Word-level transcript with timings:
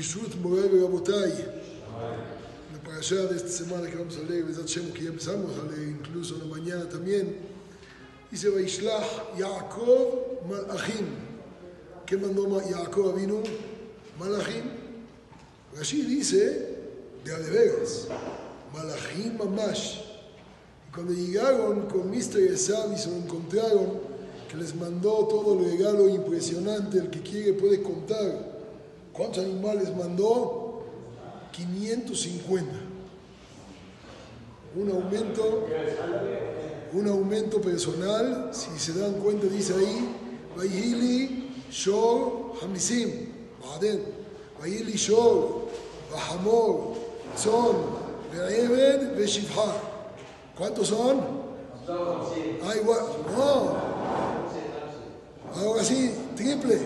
Bishut 0.00 0.34
Morel 0.40 0.80
Rabotay. 0.80 1.30
La 2.72 2.78
parasha 2.82 3.16
de 3.26 3.36
esta 3.36 3.50
semana 3.50 3.86
que 3.86 3.96
vamos 3.98 4.16
a 4.16 4.22
leer, 4.22 4.46
que 4.46 5.02
ya 5.02 5.10
empezamos 5.10 5.50
a 5.58 5.64
leer 5.70 5.88
incluso 5.90 6.36
en 6.36 6.40
la 6.48 6.56
mañana 6.56 6.88
también, 6.88 7.36
dice 8.30 8.48
Vaishlach 8.48 9.36
Yaakov 9.38 10.48
Malachim. 10.48 11.04
¿Qué 12.06 12.16
mandó 12.16 12.48
Ma- 12.48 12.62
Jacob 12.62 13.14
vino? 13.14 13.42
Malachim. 14.18 14.70
Rashi 15.76 16.00
dice 16.00 16.78
de 17.22 17.50
veras, 17.50 18.06
Malachim 18.72 19.36
Mamash. 19.36 19.96
Y 20.88 20.94
cuando 20.94 21.12
llegaron 21.12 21.88
con 21.88 22.08
Mr. 22.10 22.38
Esav 22.38 22.90
y 22.94 22.96
se 22.98 23.10
lo 23.10 23.16
encontraron, 23.16 24.00
que 24.50 24.56
les 24.56 24.74
mandó 24.74 25.26
todo 25.28 25.58
el 25.60 25.72
regalo 25.72 26.08
impresionante, 26.08 26.96
el 26.96 27.10
que 27.10 27.20
quiere 27.20 27.52
puede 27.52 27.82
contar. 27.82 28.59
¿Cuántos 29.12 29.44
animales 29.44 29.94
mandó? 29.96 30.82
550. 31.52 32.70
Un 34.76 34.90
aumento, 34.90 35.66
un 36.92 37.08
aumento 37.08 37.60
personal, 37.60 38.50
si 38.52 38.78
se 38.78 38.98
dan 38.98 39.14
cuenta 39.14 39.46
dice 39.46 39.74
ahí, 39.74 40.16
Vayili 40.56 41.50
Shor 41.70 42.52
Hamisim, 42.62 43.26
Baden, 43.64 44.04
Vayili 44.60 44.92
Shor, 44.92 45.66
Bahamor, 46.12 46.94
Son, 47.36 47.76
Ve'even, 48.32 49.16
Ve'shivha. 49.16 49.74
¿Cuántos 50.56 50.88
son? 50.88 51.20
Ah, 51.88 52.74
no. 53.36 53.76
Ahora 55.56 55.82
sí, 55.82 56.12
triple. 56.36 56.78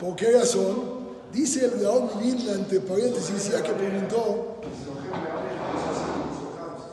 ¿Por 0.00 0.16
qué 0.16 0.32
razón? 0.32 1.01
Dice 1.32 1.64
el 1.64 1.80
Gaón 1.80 2.10
Vilna, 2.20 2.52
entre 2.52 2.80
paréntesis, 2.80 3.50
ya 3.50 3.62
que 3.62 3.72
preguntó, 3.72 4.60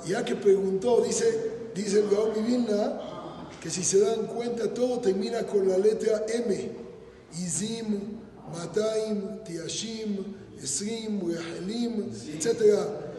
ya 0.08 0.24
que 0.24 0.36
preguntó, 0.36 1.02
dice, 1.02 1.52
dice 1.76 2.00
el 2.00 2.10
Gaón 2.10 2.32
Vilna, 2.48 3.02
que 3.62 3.70
si 3.70 3.84
se 3.84 4.00
dan 4.00 4.28
cuenta 4.28 4.74
todo 4.74 5.00
termina 5.00 5.44
con 5.44 5.68
la 5.68 5.78
letra 5.78 6.26
M. 6.34 6.72
Izim, 7.34 8.20
Mataim, 8.54 9.44
Tiashim, 9.44 10.24
Esrim, 10.62 11.20
Rehelim, 11.30 12.10
etc. 12.34 12.78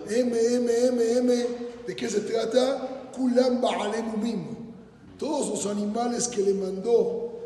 M, 0.09 0.39
M, 0.55 0.87
M, 0.89 1.13
M. 1.19 1.47
¿De 1.87 1.95
qué 1.95 2.09
se 2.09 2.21
trata? 2.21 3.11
Kulam 3.15 3.61
Ba'alemumim. 3.61 4.57
Todos 5.19 5.49
los 5.51 5.67
animales 5.67 6.29
que 6.29 6.43
le 6.43 6.55
mandó 6.55 7.40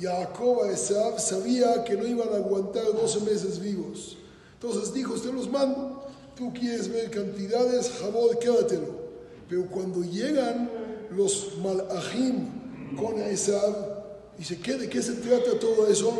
Jacob 0.00 0.62
a 0.62 0.70
Esav 0.70 1.20
sabía 1.20 1.84
que 1.84 1.96
no 1.96 2.06
iban 2.06 2.28
a 2.32 2.36
aguantar 2.36 2.84
12 2.84 3.20
meses 3.20 3.60
vivos. 3.60 4.16
Entonces 4.54 4.92
dijo, 4.94 5.14
usted 5.14 5.32
los 5.32 5.50
mando. 5.50 6.04
Tú 6.36 6.52
quieres 6.52 6.88
ver 6.88 7.10
cantidades, 7.10 7.90
Jabod, 8.00 8.38
quédatelo. 8.38 9.00
Pero 9.48 9.66
cuando 9.66 10.02
llegan 10.02 10.70
los 11.10 11.56
malachim 11.62 12.96
con 12.96 13.20
Esav, 13.20 14.04
dice, 14.38 14.58
¿qué, 14.58 14.74
¿de 14.74 14.88
qué 14.88 15.02
se 15.02 15.14
trata 15.14 15.58
todo 15.58 15.86
eso? 15.86 16.12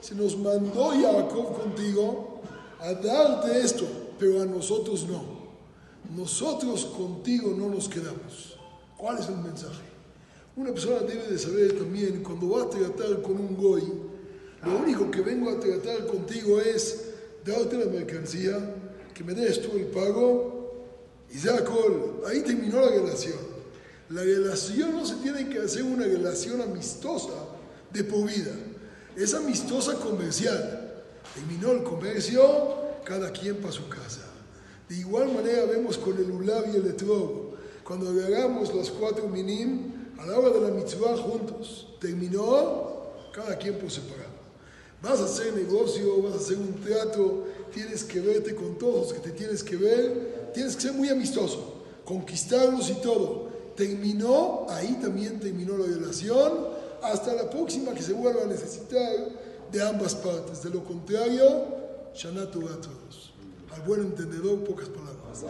Se 0.00 0.14
nos 0.14 0.36
mandó 0.36 0.90
Jacob 0.90 1.60
contigo 1.60 2.40
a 2.80 2.92
darte 2.94 3.60
esto, 3.60 3.84
pero 4.18 4.42
a 4.42 4.46
nosotros 4.46 5.06
no. 5.08 5.38
Nosotros 6.16 6.86
contigo 6.86 7.54
no 7.56 7.68
nos 7.68 7.88
quedamos. 7.88 8.56
¿Cuál 8.96 9.18
es 9.18 9.28
el 9.28 9.36
mensaje? 9.36 9.97
Una 10.58 10.72
persona 10.72 10.98
debe 11.06 11.28
de 11.28 11.38
saber 11.38 11.78
también, 11.78 12.20
cuando 12.20 12.50
va 12.50 12.64
a 12.64 12.68
tratar 12.68 13.22
con 13.22 13.38
un 13.38 13.56
goy, 13.56 13.80
lo 14.64 14.78
único 14.78 15.08
que 15.08 15.20
vengo 15.20 15.50
a 15.50 15.60
tratar 15.60 16.04
contigo 16.08 16.60
es 16.60 17.10
darte 17.46 17.78
la 17.78 17.86
mercancía, 17.86 18.74
que 19.14 19.22
me 19.22 19.34
des 19.34 19.62
tú 19.62 19.76
el 19.76 19.86
pago, 19.86 20.84
y 21.32 21.38
ya 21.38 21.64
col, 21.64 22.22
ahí 22.26 22.40
terminó 22.40 22.80
la 22.80 22.90
relación. 22.90 23.38
La 24.10 24.24
relación 24.24 24.94
no 24.94 25.06
se 25.06 25.14
tiene 25.22 25.48
que 25.48 25.60
hacer 25.60 25.84
una 25.84 26.04
relación 26.04 26.60
amistosa 26.60 27.34
de 27.92 28.02
por 28.02 28.26
vida, 28.26 28.50
es 29.16 29.34
amistosa 29.34 29.94
comercial. 30.00 31.04
Terminó 31.36 31.70
el 31.70 31.84
comercio, 31.84 32.42
cada 33.04 33.30
quien 33.30 33.58
para 33.58 33.72
su 33.72 33.88
casa. 33.88 34.24
De 34.88 34.96
igual 34.96 35.32
manera 35.32 35.66
vemos 35.66 35.96
con 35.98 36.16
el 36.16 36.28
ulab 36.28 36.74
y 36.74 36.78
el 36.78 36.86
etrog, 36.88 37.54
cuando 37.84 38.10
agarramos 38.10 38.74
los 38.74 38.90
cuatro 38.90 39.28
minim, 39.28 39.98
a 40.18 40.26
la 40.26 40.38
hora 40.38 40.50
de 40.50 40.60
la 40.60 40.70
mitzvah 40.70 41.16
juntos, 41.16 41.88
terminó, 42.00 42.98
cada 43.32 43.56
quien 43.56 43.78
por 43.78 43.90
separado. 43.90 44.38
Vas 45.00 45.20
a 45.20 45.24
hacer 45.24 45.54
negocio, 45.54 46.22
vas 46.22 46.34
a 46.34 46.36
hacer 46.36 46.56
un 46.56 46.74
trato, 46.74 47.44
tienes 47.72 48.02
que 48.02 48.20
verte 48.20 48.54
con 48.54 48.76
todos 48.76 49.08
los 49.08 49.12
que 49.12 49.20
te 49.20 49.30
tienes 49.30 49.62
que 49.62 49.76
ver, 49.76 50.50
tienes 50.52 50.74
que 50.74 50.82
ser 50.82 50.92
muy 50.92 51.08
amistoso, 51.08 51.84
conquistarlos 52.04 52.90
y 52.90 52.94
todo. 52.94 53.48
Terminó, 53.76 54.66
ahí 54.70 54.98
también 55.00 55.38
terminó 55.38 55.78
la 55.78 55.86
relación, 55.86 56.52
hasta 57.00 57.32
la 57.34 57.48
próxima 57.48 57.92
que 57.92 58.02
se 58.02 58.12
vuelva 58.12 58.42
a 58.42 58.46
necesitar 58.46 59.12
de 59.70 59.82
ambas 59.82 60.16
partes. 60.16 60.64
De 60.64 60.70
lo 60.70 60.82
contrario, 60.82 61.78
Shana 62.14 62.42
a 62.42 62.50
todos. 62.50 63.32
Al 63.72 63.82
buen 63.82 64.00
entendedor, 64.00 64.64
pocas 64.64 64.88
palabras. 64.88 65.44